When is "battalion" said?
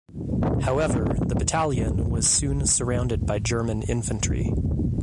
1.35-2.09